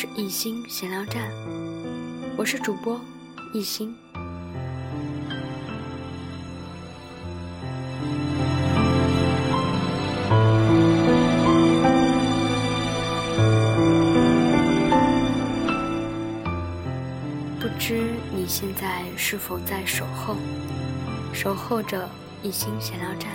[0.00, 1.30] 是一心闲聊站，
[2.34, 2.98] 我是主播
[3.52, 3.94] 一心。
[17.60, 20.34] 不知你现在是否在守候，
[21.30, 22.08] 守候着
[22.42, 23.30] 一心闲聊站？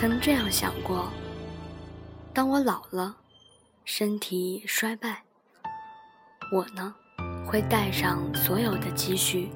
[0.00, 1.10] 曾这样想过：
[2.32, 3.16] 当我老了，
[3.84, 5.24] 身体衰败，
[6.52, 6.94] 我呢，
[7.44, 9.48] 会带上所有的积蓄，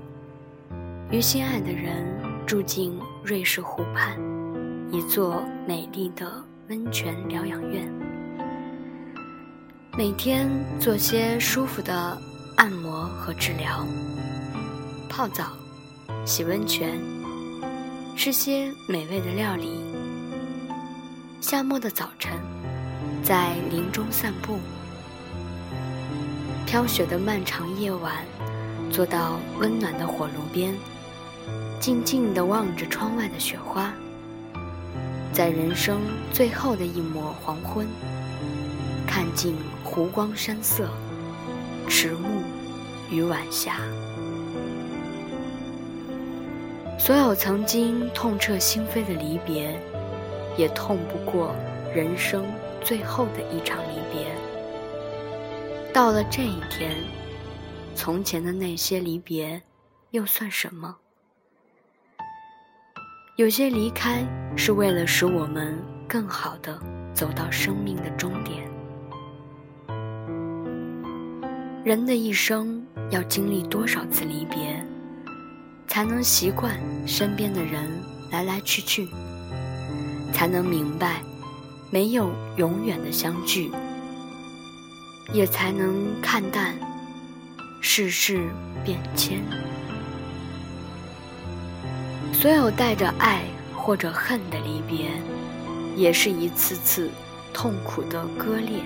[1.12, 2.04] 与心爱的人
[2.44, 4.18] 住进瑞士湖畔
[4.90, 7.88] 一座美丽的温泉疗养院，
[9.96, 12.20] 每天做些舒服的
[12.56, 13.86] 按摩和治疗，
[15.08, 15.52] 泡澡、
[16.26, 17.00] 洗温泉，
[18.16, 20.01] 吃些美味的料理。
[21.42, 22.30] 夏末的早晨，
[23.24, 24.58] 在林中散步；
[26.64, 28.24] 飘雪的漫长夜晚，
[28.92, 30.72] 坐到温暖的火炉边，
[31.80, 33.92] 静静地望着窗外的雪花。
[35.32, 36.00] 在人生
[36.32, 37.88] 最后的一抹黄昏，
[39.04, 40.88] 看尽湖光山色，
[41.88, 42.40] 迟暮
[43.10, 43.78] 与晚霞。
[47.00, 49.76] 所有曾经痛彻心扉的离别。
[50.56, 51.54] 也痛不过
[51.94, 52.44] 人生
[52.82, 54.26] 最后的一场离别。
[55.92, 56.96] 到了这一天，
[57.94, 59.60] 从前的那些离别，
[60.10, 60.96] 又算什么？
[63.36, 64.24] 有些离开
[64.56, 66.78] 是为了使我们更好的
[67.14, 68.70] 走到生命的终点。
[71.84, 74.82] 人的一生要经历多少次离别，
[75.88, 77.82] 才能习惯身边的人
[78.30, 79.08] 来来去去？
[80.32, 81.22] 才能明白，
[81.90, 83.70] 没有永远的相聚，
[85.32, 86.74] 也才能看淡
[87.80, 88.48] 世事
[88.84, 89.42] 变迁。
[92.32, 93.42] 所有带着爱
[93.76, 95.10] 或者恨的离别，
[95.94, 97.10] 也是一次次
[97.52, 98.82] 痛苦的割裂。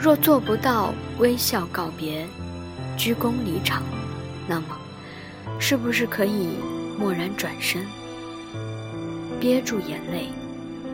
[0.00, 2.26] 若做不到微笑告别，
[2.96, 3.82] 鞠躬离场，
[4.48, 4.66] 那么，
[5.58, 6.48] 是不是可以
[6.98, 7.84] 蓦然转身？
[9.40, 10.28] 憋住眼泪，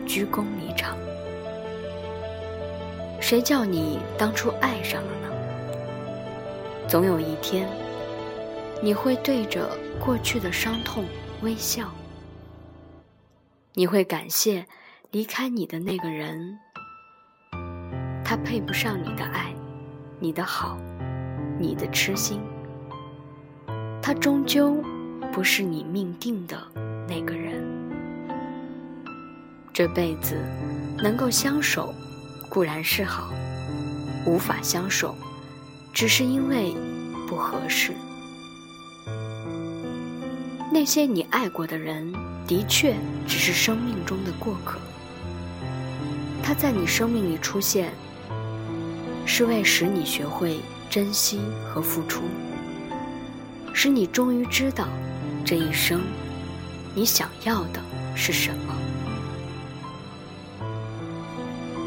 [0.05, 0.97] 鞠躬离场。
[3.21, 5.29] 谁叫你当初爱上了呢？
[6.87, 7.67] 总有一天，
[8.81, 11.05] 你会对着过去的伤痛
[11.41, 11.89] 微笑。
[13.73, 14.65] 你会感谢
[15.11, 16.59] 离开你的那个人，
[18.23, 19.53] 他配不上你的爱，
[20.19, 20.77] 你的好，
[21.57, 22.41] 你的痴心。
[24.01, 24.75] 他终究
[25.31, 26.57] 不是你命定的
[27.07, 27.62] 那个人。
[29.73, 30.37] 这辈子
[30.99, 31.95] 能够相守
[32.47, 33.33] 固然是好，
[34.23, 35.17] 无法相守，
[35.91, 36.75] 只是因为
[37.27, 37.91] 不合适。
[40.71, 42.13] 那些你爱过的人，
[42.45, 42.95] 的确
[43.27, 44.77] 只是生命中的过客。
[46.43, 47.91] 他在你生命里出现，
[49.25, 52.21] 是为使你学会珍惜和付出，
[53.73, 54.87] 使你终于知道
[55.43, 55.99] 这一生
[56.93, 57.81] 你想要的
[58.15, 58.82] 是什么。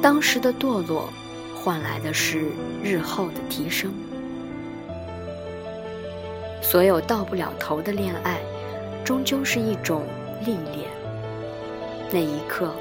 [0.06, 1.12] 当时的堕落，
[1.52, 2.44] 换来的是
[2.80, 3.92] 日后的提升。
[6.62, 8.38] 所有到不了头的恋爱，
[9.04, 10.06] 终究是一种
[10.44, 10.88] 历练。
[12.12, 12.72] 那一刻，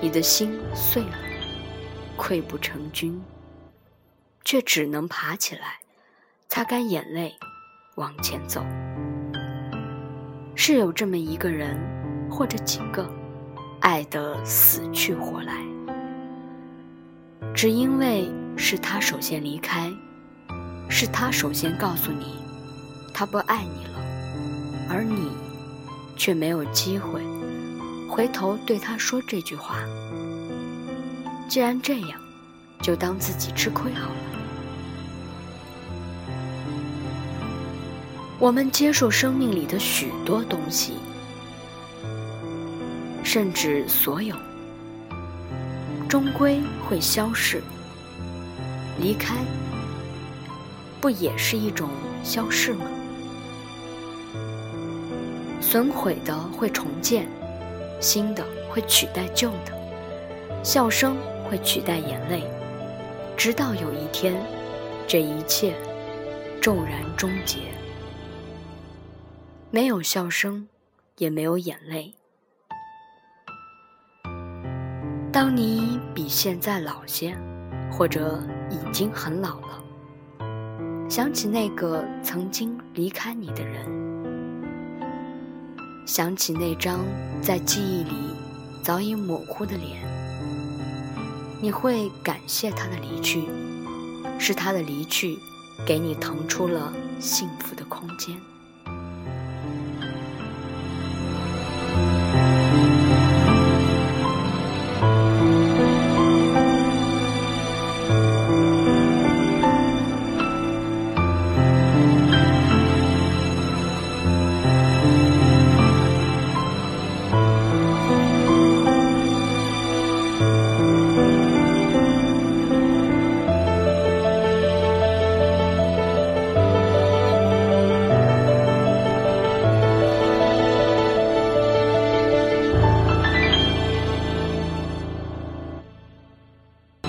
[0.00, 1.18] 你的心碎了，
[2.16, 3.20] 溃不成军，
[4.44, 5.80] 却只能爬起来，
[6.48, 7.34] 擦干眼泪，
[7.96, 8.64] 往前走。
[10.54, 11.76] 是有这么一个人，
[12.30, 13.04] 或者几个，
[13.80, 15.73] 爱得死去活来。
[17.64, 19.90] 只因为是他首先离开，
[20.90, 22.34] 是他首先告诉你，
[23.14, 23.92] 他不爱你了，
[24.90, 25.30] 而你
[26.14, 27.22] 却没有机会
[28.06, 29.78] 回头对他说这句话。
[31.48, 32.20] 既然这样，
[32.82, 34.16] 就当自己吃亏好了。
[38.38, 40.98] 我们接受生命里的许多东西，
[43.22, 44.36] 甚至所有。
[46.14, 47.60] 终归会消逝，
[49.00, 49.34] 离开
[51.00, 51.90] 不也是一种
[52.22, 52.86] 消逝吗？
[55.60, 57.26] 损毁的会重建，
[58.00, 59.76] 新的会取代旧的，
[60.62, 61.16] 笑声
[61.50, 62.44] 会取代眼泪，
[63.36, 64.40] 直到有一天，
[65.08, 65.74] 这一切
[66.60, 67.58] 骤然终结，
[69.72, 70.68] 没有笑声，
[71.18, 72.14] 也没有眼泪。
[75.34, 77.36] 当你比现在老些，
[77.90, 78.40] 或者
[78.70, 83.84] 已经很老了，想起那个曾经离开你的人，
[86.06, 87.00] 想起那张
[87.42, 88.14] 在记忆里
[88.84, 90.00] 早已模糊的脸，
[91.60, 93.48] 你会感谢他的离去，
[94.38, 95.36] 是他的离去，
[95.84, 98.40] 给你腾出了幸福的空间。